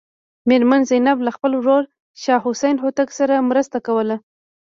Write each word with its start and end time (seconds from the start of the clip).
میرمن 0.49 0.81
زینب 0.89 1.17
له 1.25 1.31
خپل 1.35 1.51
ورور 1.55 1.83
شاه 2.23 2.41
حسین 2.45 2.75
هوتک 2.83 3.09
سره 3.19 3.35
مرسته 3.49 3.77
کوله. 3.87 4.15